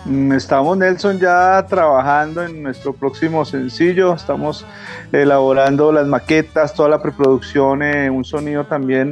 Mm, 0.10 0.32
estamos, 0.32 0.76
Nelson, 0.76 1.20
ya 1.20 1.64
trabajando 1.70 2.44
en 2.44 2.64
nuestro 2.64 2.94
próximo 2.94 3.46
sencillo. 3.46 4.16
Estamos 4.16 4.66
elaborando 5.12 5.92
las 5.92 6.08
maquetas, 6.08 6.74
toda 6.74 6.90
la 6.90 7.00
preproducción, 7.00 7.84
eh, 7.84 8.10
un 8.10 8.26
sonido 8.26 8.64
también. 8.64 9.12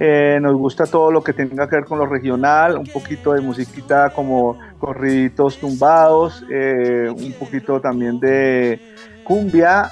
Eh, 0.00 0.38
nos 0.40 0.54
gusta 0.54 0.86
todo 0.86 1.12
lo 1.12 1.22
que 1.22 1.34
tenga 1.34 1.68
que 1.68 1.76
ver 1.76 1.84
con 1.84 1.98
lo 1.98 2.06
regional, 2.06 2.78
un 2.78 2.86
poquito 2.86 3.34
de 3.34 3.42
musiquita 3.42 4.08
como 4.08 4.58
corriditos 4.78 5.58
tumbados, 5.58 6.42
eh, 6.50 7.10
un 7.14 7.32
poquito 7.34 7.78
también 7.78 8.18
de 8.18 8.80
cumbia, 9.24 9.90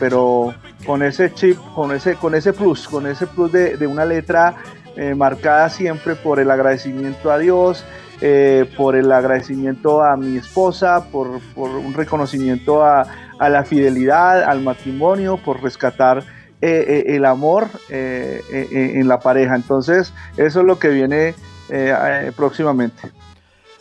pero 0.00 0.52
con 0.84 1.04
ese 1.04 1.32
chip, 1.32 1.58
con 1.76 1.92
ese, 1.92 2.16
con 2.16 2.34
ese 2.34 2.52
plus, 2.52 2.88
con 2.88 3.06
ese 3.06 3.28
plus 3.28 3.52
de, 3.52 3.76
de 3.76 3.86
una 3.86 4.04
letra 4.04 4.56
marcada 5.14 5.68
siempre 5.68 6.16
por 6.16 6.40
el 6.40 6.50
agradecimiento 6.50 7.30
a 7.30 7.38
Dios, 7.38 7.84
eh, 8.20 8.64
por 8.76 8.96
el 8.96 9.12
agradecimiento 9.12 10.02
a 10.02 10.16
mi 10.16 10.38
esposa, 10.38 11.04
por, 11.10 11.40
un 11.56 11.94
reconocimiento 11.94 12.82
a, 12.84 13.06
la 13.38 13.64
fidelidad, 13.64 14.42
al 14.42 14.62
matrimonio, 14.62 15.36
por 15.36 15.62
rescatar 15.62 16.24
eh, 16.62 17.04
eh, 17.06 17.16
el 17.16 17.26
amor 17.26 17.68
en 17.90 19.08
la 19.08 19.18
pareja. 19.20 19.54
Entonces, 19.54 20.14
eso 20.36 20.60
es 20.60 20.66
lo 20.66 20.78
que 20.78 20.88
viene 20.88 21.34
próximamente. 22.34 23.10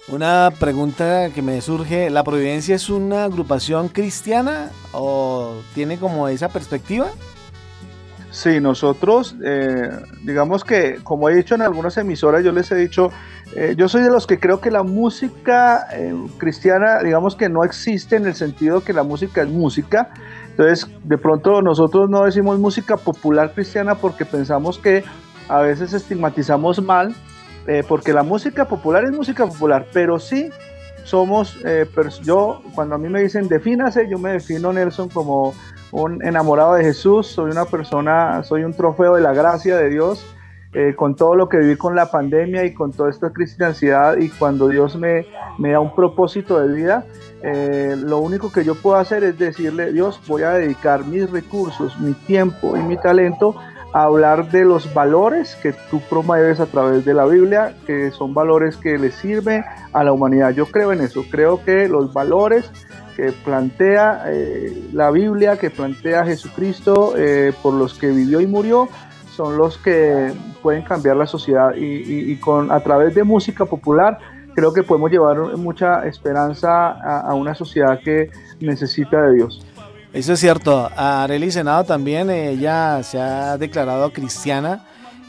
Una 0.08 0.52
pregunta 0.60 1.30
que 1.34 1.42
me 1.42 1.62
surge, 1.62 2.10
¿la 2.10 2.24
Providencia 2.24 2.76
es 2.76 2.90
una 2.90 3.24
agrupación 3.24 3.88
cristiana 3.88 4.70
o 4.92 5.56
tiene 5.74 5.98
como 5.98 6.28
esa 6.28 6.50
perspectiva? 6.50 7.08
Sí, 8.36 8.60
nosotros, 8.60 9.34
digamos 10.24 10.66
que, 10.66 11.00
como 11.06 11.30
he 11.30 11.36
dicho 11.36 11.56
en 11.56 11.62
algunas 11.62 11.96
emisoras, 11.96 12.44
yo 12.44 12.52
les 12.52 12.70
he 12.70 12.76
dicho, 12.76 13.10
eh, 13.56 13.76
yo 13.78 13.88
soy 13.88 14.04
de 14.04 14.10
los 14.10 14.28
que 14.28 14.42
creo 14.42 14.60
que 14.60 14.72
la 14.72 14.84
música 14.84 15.88
eh, 15.94 16.14
cristiana, 16.38 17.00
digamos 17.02 17.38
que 17.38 17.48
no 17.48 17.64
existe 17.64 18.18
en 18.18 18.26
el 18.26 18.36
sentido 18.36 18.82
que 18.82 18.92
la 18.92 19.04
música 19.04 19.42
es 19.42 19.48
música. 19.48 20.10
Entonces, 20.50 20.86
de 21.06 21.18
pronto 21.18 21.62
nosotros 21.62 22.10
no 22.10 22.26
decimos 22.26 22.60
música 22.60 22.98
popular 22.98 23.54
cristiana 23.54 23.96
porque 23.96 24.26
pensamos 24.26 24.80
que 24.80 25.06
a 25.48 25.62
veces 25.62 25.94
estigmatizamos 25.94 26.84
mal, 26.84 27.16
eh, 27.68 27.84
porque 27.88 28.12
la 28.12 28.24
música 28.24 28.68
popular 28.68 29.06
es 29.06 29.12
música 29.12 29.48
popular, 29.48 29.88
pero 29.94 30.20
sí 30.20 30.50
somos, 31.06 31.58
yo 32.24 32.62
cuando 32.74 32.96
a 32.96 32.98
mí 32.98 33.08
me 33.08 33.22
dicen 33.22 33.48
defínase, 33.48 34.10
yo 34.10 34.20
me 34.20 34.32
defino 34.32 34.74
Nelson 34.74 35.08
como 35.08 35.54
un 35.96 36.26
enamorado 36.26 36.74
de 36.74 36.84
Jesús, 36.84 37.28
soy 37.28 37.52
una 37.52 37.66
persona, 37.66 38.44
soy 38.44 38.64
un 38.64 38.74
trofeo 38.74 39.16
de 39.16 39.22
la 39.22 39.34
gracia 39.34 39.78
de 39.78 39.90
Dios 39.90 40.26
eh, 40.74 40.94
con 40.94 41.16
todo 41.16 41.36
lo 41.36 41.48
que 41.48 41.58
viví 41.58 41.78
con 41.78 41.96
la 41.96 42.12
pandemia 42.12 42.66
y 42.66 42.74
con 42.74 42.92
toda 42.92 43.10
esta 43.10 43.32
crisis 43.32 43.58
de 43.58 43.66
ansiedad 43.68 44.18
y 44.18 44.28
cuando 44.28 44.68
Dios 44.68 44.98
me, 44.98 45.26
me 45.58 45.72
da 45.72 45.80
un 45.80 45.96
propósito 45.96 46.60
de 46.60 46.76
vida, 46.76 47.06
eh, 47.42 47.96
lo 47.98 48.18
único 48.18 48.52
que 48.52 48.66
yo 48.66 48.76
puedo 48.76 48.98
hacer 48.98 49.24
es 49.24 49.40
decirle, 49.40 49.94
Dios, 49.94 50.20
voy 50.28 50.44
a 50.44 50.50
dedicar 50.50 51.06
mis 51.06 51.32
recursos, 51.32 51.98
mi 52.02 52.12
tiempo 52.12 52.76
y 52.76 52.84
mi 52.84 52.98
talento 52.98 53.56
hablar 54.04 54.52
de 54.52 54.66
los 54.66 54.94
valores 54.94 55.56
que 55.56 55.74
tú 55.90 56.02
promueves 56.10 56.60
a 56.60 56.66
través 56.66 57.06
de 57.06 57.14
la 57.14 57.26
Biblia, 57.26 57.76
que 57.88 58.12
son 58.12 58.34
valores 58.34 58.76
que 58.78 58.98
le 58.98 59.12
sirven 59.12 59.64
a 59.94 60.04
la 60.04 60.12
humanidad. 60.12 60.52
Yo 60.52 60.66
creo 60.66 60.92
en 60.92 61.02
eso, 61.02 61.24
creo 61.30 61.64
que 61.64 61.88
los 61.88 62.14
valores 62.14 62.70
que 63.16 63.32
plantea 63.32 64.26
eh, 64.28 64.90
la 64.92 65.12
Biblia, 65.12 65.58
que 65.58 65.70
plantea 65.70 66.26
Jesucristo, 66.26 67.14
por 67.64 67.74
los 67.74 67.94
que 67.94 68.08
vivió 68.08 68.42
y 68.42 68.48
murió, 68.48 68.90
son 69.36 69.58
los 69.58 69.78
que 69.78 70.34
pueden 70.62 70.84
cambiar 70.84 71.18
la 71.18 71.28
sociedad 71.28 71.74
y, 71.76 72.36
con 72.38 72.72
a 72.72 72.80
través 72.80 73.14
de 73.16 73.24
música 73.24 73.66
popular 73.66 74.18
creo 74.56 74.74
que 74.74 74.84
podemos 74.84 75.12
llevar 75.12 75.58
mucha 75.58 76.08
esperanza 76.08 76.92
a, 76.92 77.34
una 77.36 77.54
sociedad 77.54 78.00
que 78.00 78.32
necesita 78.60 79.22
de 79.24 79.36
Dios. 79.36 79.66
Eso 80.16 80.34
es 80.34 80.40
cierto. 80.40 80.90
Arely 80.96 81.52
Senado 81.52 81.84
también, 81.84 82.32
ella 82.32 83.04
se 83.04 83.20
ha 83.20 83.58
declarado 83.58 84.12
cristiana 84.12 84.84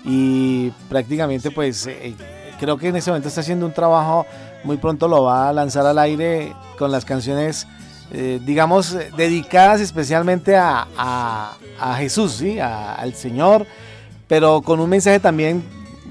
y 0.04 0.70
prácticamente 0.88 1.50
pues 1.50 1.86
eh, 1.86 2.14
creo 2.58 2.78
que 2.78 2.88
en 2.88 2.96
ese 2.96 3.10
momento 3.10 3.28
está 3.28 3.42
haciendo 3.42 3.66
un 3.66 3.72
trabajo, 3.72 4.24
muy 4.64 4.78
pronto 4.78 5.08
lo 5.08 5.24
va 5.24 5.50
a 5.50 5.52
lanzar 5.52 5.84
al 5.84 5.98
aire 5.98 6.54
con 6.78 6.90
las 6.90 7.04
canciones, 7.04 7.66
eh, 8.12 8.40
digamos, 8.46 8.96
dedicadas 9.16 9.82
especialmente 9.82 10.56
a, 10.56 10.86
Jesús, 11.98 12.32
¿sí? 12.32 12.58
al 12.58 13.12
Señor 13.14 13.66
pero 14.28 14.62
con 14.62 14.80
un 14.80 14.90
mensaje 14.90 15.20
también 15.20 15.62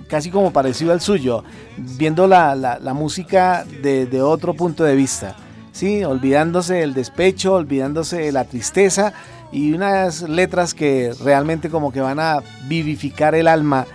casi 0.08 0.29
como 0.29 0.51
parecido 0.51 0.94
al 0.94 1.01
suyo, 1.01 1.44
viendo 1.77 2.27
la, 2.27 2.55
la, 2.55 2.94
música 2.94 3.65
de, 3.82 4.22
otro 4.22 4.53
punto 4.53 4.84
de 4.84 4.96
vista, 4.96 5.36
¿sí? 5.75 6.05
olvidándose 6.05 6.75
del 6.75 6.94
despecho, 6.94 7.55
olvidándose 7.55 8.17
de 8.17 8.32
la 8.32 8.46
tristeza, 8.46 9.13
y 9.51 9.74
unas 9.74 10.22
letras 10.22 10.74
que 10.74 11.12
realmente 11.24 11.70
como 11.70 11.91
que 11.91 12.00
van 12.00 12.20
a 12.20 12.39
vivificar 12.67 13.36
el 13.36 13.48
alma 13.48 13.86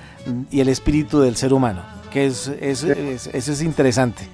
y 0.51 0.61
el 0.61 0.69
espíritu 0.69 1.21
del 1.21 1.37
ser 1.37 1.55
humano, 1.55 1.83
que 2.13 2.27
es, 2.27 2.49
eso 2.49 2.93
es 3.33 3.63
interesante. 3.63 4.29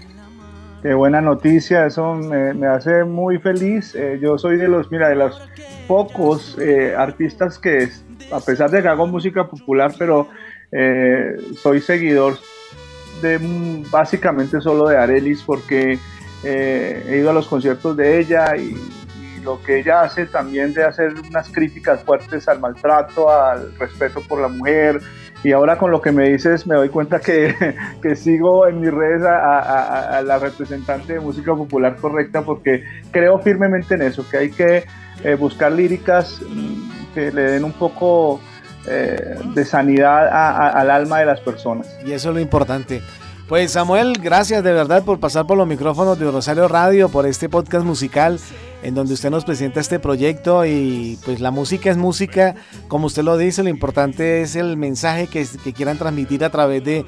Qué 0.82 0.92
buena 0.92 1.20
noticia, 1.20 1.86
eso 1.86 2.14
me, 2.14 2.66
hace 2.66 3.04
muy 3.04 3.38
feliz. 3.38 3.94
Eh, 3.94 4.18
yo 4.20 4.38
soy 4.38 4.56
de 4.56 4.68
los, 4.68 4.90
mira, 4.90 5.08
de 5.08 5.16
los 5.16 5.40
pocos 5.86 6.56
eh, 6.60 6.94
artistas 6.96 7.58
que, 7.58 7.88
a 8.30 8.40
pesar 8.40 8.70
de 8.70 8.82
que 8.82 8.88
hago 8.88 9.06
música 9.06 9.48
popular, 9.48 9.92
pero 9.98 10.28
eh, 10.72 11.36
soy 11.56 11.80
seguidor 11.80 12.38
de 13.22 13.38
básicamente 13.90 14.60
solo 14.60 14.88
de 14.88 14.98
Arelis 14.98 15.42
porque 15.42 15.98
he 16.46 17.18
ido 17.18 17.30
a 17.30 17.32
los 17.32 17.48
conciertos 17.48 17.96
de 17.96 18.20
ella 18.20 18.56
y, 18.56 18.74
lo 19.46 19.62
que 19.62 19.78
ella 19.78 20.02
hace 20.02 20.26
también 20.26 20.74
de 20.74 20.82
hacer 20.82 21.14
unas 21.28 21.48
críticas 21.50 22.02
fuertes 22.02 22.48
al 22.48 22.58
maltrato, 22.58 23.30
al 23.30 23.72
respeto 23.78 24.20
por 24.20 24.40
la 24.40 24.48
mujer. 24.48 25.00
Y 25.44 25.52
ahora 25.52 25.78
con 25.78 25.92
lo 25.92 26.00
que 26.02 26.10
me 26.10 26.28
dices 26.28 26.66
me 26.66 26.74
doy 26.74 26.88
cuenta 26.88 27.20
que, 27.20 27.54
que 28.02 28.16
sigo 28.16 28.66
en 28.66 28.80
mis 28.80 28.92
redes 28.92 29.22
a, 29.24 30.20
la 30.24 30.38
representante 30.40 31.12
de 31.12 31.20
música 31.20 31.54
popular 31.54 31.94
correcta 31.94 32.42
porque 32.42 32.82
creo 33.12 33.38
firmemente 33.38 33.94
en 33.94 34.02
eso, 34.02 34.28
que 34.28 34.36
hay 34.36 34.50
que 34.50 34.84
eh, 35.22 35.34
buscar 35.36 35.70
líricas 35.70 36.40
mm, 36.42 37.14
que 37.14 37.30
le 37.30 37.42
den 37.42 37.62
un 37.62 37.72
poco 37.72 38.40
eh, 38.88 39.38
de 39.54 39.64
sanidad 39.64 40.28
al 40.76 40.90
alma 40.90 41.20
de 41.20 41.26
las 41.26 41.40
personas. 41.40 41.88
Y 42.04 42.12
eso 42.12 42.30
es 42.30 42.34
lo 42.34 42.40
importante. 42.40 43.00
Pues 43.48 43.72
Samuel, 43.72 44.14
gracias 44.20 44.64
de 44.64 44.72
verdad 44.72 45.04
por 45.04 45.20
pasar 45.20 45.46
por 45.46 45.56
los 45.56 45.68
micrófonos 45.68 46.18
de 46.18 46.28
Rosario 46.30 46.66
Radio, 46.66 47.08
por 47.08 47.26
este 47.26 47.48
podcast 47.48 47.84
musical 47.84 48.40
en 48.82 48.94
donde 48.94 49.14
usted 49.14 49.30
nos 49.30 49.44
presenta 49.44 49.80
este 49.80 49.98
proyecto 49.98 50.64
y 50.64 51.18
pues 51.24 51.40
la 51.40 51.50
música 51.50 51.90
es 51.90 51.96
música, 51.96 52.54
como 52.88 53.06
usted 53.06 53.22
lo 53.22 53.36
dice, 53.36 53.62
lo 53.62 53.68
importante 53.68 54.42
es 54.42 54.54
el 54.54 54.76
mensaje 54.76 55.26
que, 55.26 55.44
quieran 55.72 55.98
transmitir 55.98 56.44
a 56.44 56.50
través 56.50 56.84
de, 56.84 57.04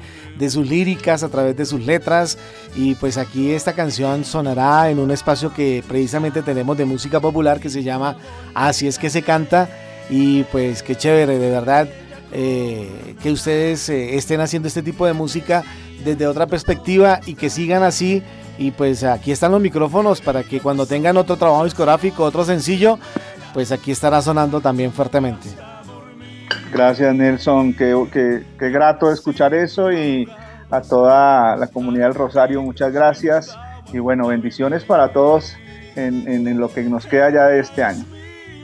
sus 0.49 0.67
líricas, 0.67 1.23
a 1.23 1.29
través 1.29 1.55
de 1.55 1.65
sus 1.65 1.85
letras. 1.85 2.37
Y 2.75 2.95
pues 2.95 3.17
aquí 3.17 3.51
esta 3.51 3.73
canción 3.73 4.25
sonará 4.25 4.89
en 4.89 4.99
un 4.99 5.11
espacio 5.11 5.53
que 5.53 5.83
precisamente 5.87 6.41
tenemos 6.41 6.77
de 6.77 6.85
música 6.85 7.19
popular 7.19 7.59
que 7.59 7.69
se 7.69 7.83
llama 7.83 8.17
Así 8.53 8.87
es 8.87 8.99
que 8.99 9.09
se 9.09 9.21
canta. 9.21 9.69
Y 10.09 10.43
pues 10.43 10.83
qué 10.83 10.95
chévere, 10.95 11.37
de 11.37 11.49
verdad. 11.49 11.87
Eh, 12.31 13.15
que 13.23 13.31
ustedes 13.31 13.89
eh, 13.89 14.15
estén 14.15 14.39
haciendo 14.39 14.67
este 14.67 14.83
tipo 14.83 15.05
de 15.07 15.13
música 15.13 15.63
desde 16.03 16.27
otra 16.27 16.45
perspectiva 16.45 17.19
y 17.25 17.33
que 17.33 17.49
sigan 17.49 17.81
así 17.81 18.21
y 18.59 18.71
pues 18.71 19.03
aquí 19.03 19.31
están 19.31 19.51
los 19.51 19.61
micrófonos 19.61 20.21
para 20.21 20.43
que 20.43 20.59
cuando 20.59 20.85
tengan 20.85 21.17
otro 21.17 21.37
trabajo 21.37 21.63
discográfico, 21.63 22.23
otro 22.23 22.43
sencillo, 22.43 22.99
pues 23.53 23.71
aquí 23.71 23.91
estará 23.91 24.21
sonando 24.21 24.61
también 24.61 24.91
fuertemente. 24.91 25.49
Gracias 26.71 27.15
Nelson, 27.15 27.73
qué, 27.73 28.43
qué, 28.59 28.69
grato 28.69 29.11
escuchar 29.11 29.53
eso 29.55 29.91
y 29.91 30.29
a 30.69 30.81
toda 30.81 31.55
la 31.55 31.67
comunidad 31.67 32.07
del 32.07 32.15
Rosario, 32.15 32.61
muchas 32.61 32.93
gracias 32.93 33.57
y 33.91 33.97
bueno, 33.97 34.27
bendiciones 34.27 34.83
para 34.83 35.11
todos 35.11 35.55
en, 35.95 36.27
en, 36.27 36.59
lo 36.59 36.71
que 36.71 36.83
nos 36.83 37.07
queda 37.07 37.31
ya 37.31 37.47
de 37.47 37.59
este 37.59 37.83
año. 37.83 38.05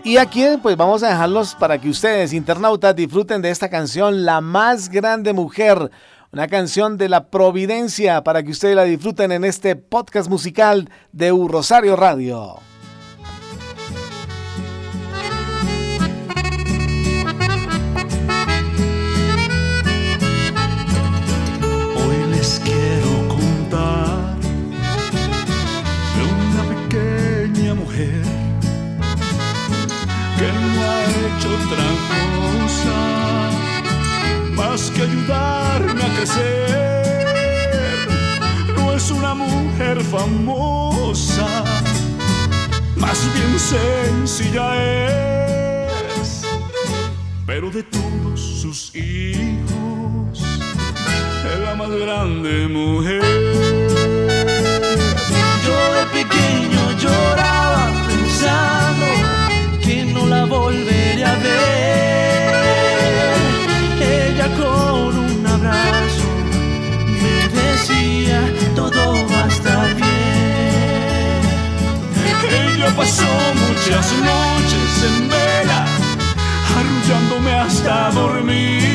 Y 0.06 0.18
aquí 0.18 0.46
pues 0.62 0.78
vamos 0.78 1.02
a 1.02 1.10
dejarlos 1.10 1.56
para 1.56 1.80
que 1.80 1.90
ustedes, 1.90 2.32
internautas, 2.32 2.96
disfruten 2.96 3.42
de 3.42 3.50
esta 3.50 3.70
canción, 3.70 4.24
La 4.24 4.40
más 4.40 4.88
grande 4.90 5.34
mujer 5.34 5.90
una 6.32 6.48
canción 6.48 6.98
de 6.98 7.08
la 7.08 7.28
Providencia 7.30 8.22
para 8.24 8.44
que 8.44 8.52
ustedes 8.52 8.76
la 8.76 8.84
disfruten 8.84 9.32
en 9.32 9.46
este 9.46 9.78
podcast 9.78 10.30
musical 10.30 10.90
de 11.14 11.32
U 11.32 11.48
Rosario 11.48 11.96
Radio. 11.96 12.60
Grande 52.26 52.68
mujer. 52.68 53.22
Yo 55.66 55.78
de 55.96 56.06
pequeño 56.18 56.82
lloraba 56.98 57.84
pensando 58.08 59.06
que 59.82 60.06
no 60.06 60.26
la 60.28 60.46
volvería 60.46 61.32
a 61.34 61.36
ver 61.38 61.66
con 64.60 65.18
un 65.18 65.48
abrazo 65.48 66.28
me 67.22 67.36
decía 67.60 68.40
todo 68.76 69.02
va 69.28 69.44
a 69.44 69.48
estar 69.48 69.96
bien. 69.96 71.42
Ella 72.52 72.90
pasó 72.96 73.32
muchas 73.64 74.08
noches 74.30 74.92
en 75.10 75.30
vela, 75.30 75.80
arrullándome 76.78 77.54
hasta 77.56 78.12
dormir. 78.12 78.95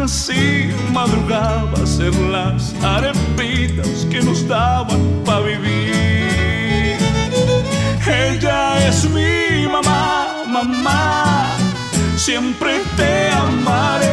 Y 0.00 0.02
aún 0.02 0.08
así 0.08 0.70
madrugaba 0.94 1.78
a 1.78 1.82
hacer 1.82 2.14
las 2.32 2.74
arepitas 2.82 4.06
que 4.10 4.22
nos 4.22 4.48
daban 4.48 5.22
para 5.26 5.40
vivir. 5.40 6.96
Ella 8.06 8.88
es 8.88 9.04
mi 9.10 9.68
mamá, 9.68 10.44
mamá 10.46 11.46
siempre 12.16 12.80
te 12.96 13.30
amaré. 13.30 14.06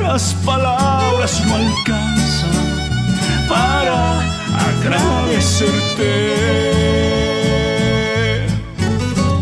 Las 0.00 0.34
palabras 0.46 1.42
no 1.46 1.56
alcanzan 1.56 2.50
para 3.48 4.20
agradecerte. 4.70 6.12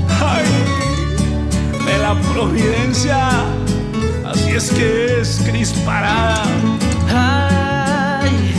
Ay, 0.09 0.47
de 1.85 1.99
la 1.99 2.15
providencia, 2.33 3.47
es 4.57 4.71
que 4.71 5.21
es 5.21 5.43
crisparada. 5.45 6.43
Ay, 7.15 8.55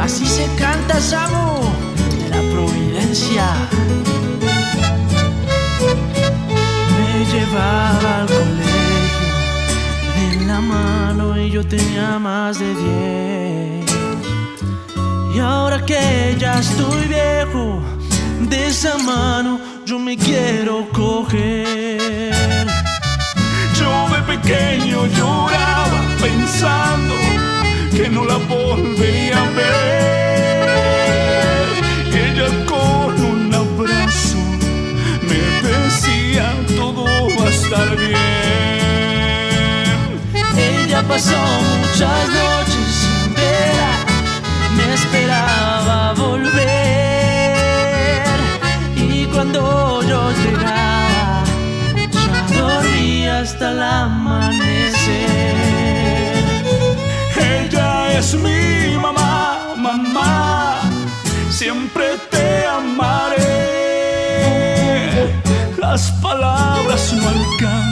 así 0.00 0.24
se 0.26 0.46
canta, 0.56 0.98
Samu, 0.98 1.60
de 2.20 2.28
la 2.30 2.40
providencia. 2.52 3.46
llevaba 7.32 8.20
al 8.20 8.26
colegio 8.26 9.32
de 10.16 10.46
la 10.46 10.60
mano 10.60 11.38
y 11.38 11.50
yo 11.50 11.66
tenía 11.66 12.18
más 12.18 12.58
de 12.58 12.74
diez. 12.74 13.96
Y 15.34 15.38
ahora 15.38 15.84
que 15.84 16.36
ya 16.38 16.60
estoy 16.60 17.06
viejo, 17.08 17.80
de 18.48 18.68
esa 18.68 18.96
mano 18.98 19.60
yo 19.84 19.98
me 19.98 20.16
quiero 20.16 20.88
coger. 20.92 22.61
Pequeño 24.32 24.98
lloraba 25.08 26.00
pensando 26.18 27.14
que 27.94 28.08
no 28.08 28.24
la 28.24 28.36
volvería 28.36 29.36
a 29.36 29.50
ver. 29.50 30.78
Ella 32.24 32.48
con 32.64 33.12
un 33.32 33.54
abrazo 33.54 34.38
me 35.28 35.42
decía 35.68 36.46
todo 36.74 37.04
estar 37.46 37.90
bien. 37.94 38.16
Ella 40.56 41.02
pasó 41.02 41.36
muchas 41.82 42.28
noches 42.40 42.92
en 43.24 43.34
vela, 43.34 43.92
me 44.78 44.84
esperaba 44.94 46.14
volver. 46.14 47.52
Y 48.96 49.26
cuando 49.26 50.00
yo 50.08 50.20
llegaba, 50.42 51.44
ya 52.50 52.58
dormía 52.62 53.32
hasta 53.40 53.66
el 53.72 53.82
amanecer. 53.82 54.21
Ella 58.22 58.30
es 58.30 58.34
mi 58.34 58.96
mamá, 58.98 59.74
mamá, 59.76 60.80
siempre 61.50 62.04
te 62.30 62.64
amaré. 62.66 63.40
Las 65.76 66.12
palabras 66.22 67.12
no 67.14 67.28
alcanzan 67.28 67.91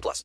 18 0.00 0.02
plus. 0.02 0.24